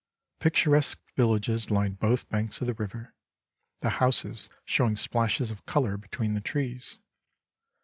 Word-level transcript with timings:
Picturesque 0.39 0.97
villages 1.15 1.69
lined 1.69 1.99
both 1.99 2.27
banks 2.27 2.59
of 2.59 2.65
the 2.65 2.73
river, 2.73 3.13
the 3.81 3.91
houses 4.01 4.49
showing 4.65 4.95
splashes 4.95 5.51
of 5.51 5.63
colour 5.67 5.95
between 5.95 6.33
the 6.33 6.41
trees. 6.41 6.97